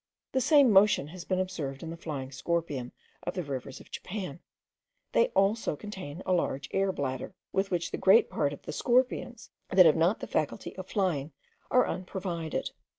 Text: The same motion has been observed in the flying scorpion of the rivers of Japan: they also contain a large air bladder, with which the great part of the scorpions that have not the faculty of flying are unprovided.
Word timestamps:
The 0.31 0.41
same 0.41 0.71
motion 0.71 1.09
has 1.09 1.25
been 1.25 1.39
observed 1.39 1.83
in 1.83 1.91
the 1.91 1.95
flying 1.95 2.31
scorpion 2.31 2.91
of 3.21 3.35
the 3.35 3.43
rivers 3.43 3.79
of 3.79 3.91
Japan: 3.91 4.39
they 5.11 5.27
also 5.35 5.75
contain 5.75 6.23
a 6.25 6.33
large 6.33 6.67
air 6.73 6.91
bladder, 6.91 7.35
with 7.53 7.69
which 7.69 7.91
the 7.91 7.99
great 7.99 8.27
part 8.27 8.51
of 8.51 8.63
the 8.63 8.73
scorpions 8.73 9.51
that 9.69 9.85
have 9.85 9.95
not 9.95 10.19
the 10.19 10.25
faculty 10.25 10.75
of 10.75 10.87
flying 10.87 11.33
are 11.69 11.87
unprovided. 11.87 12.71